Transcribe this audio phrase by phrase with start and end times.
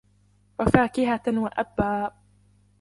[0.59, 2.11] وَفَاكِهَةً وَأَبًّا